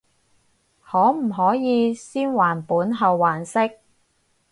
[0.83, 3.59] 可唔可以先還本後還息？